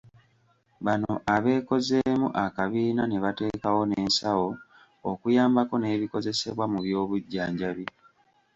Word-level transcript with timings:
Bano 0.85 1.11
abeekozeemu 1.35 2.27
akabiina 2.43 3.03
ne 3.07 3.17
bateekawo 3.23 3.81
n'ensawo 3.85 4.49
okuyambako 5.09 5.75
n'ebikozesebwa 5.77 6.65
mu 6.71 6.79
by'obujjanjabi. 6.85 7.85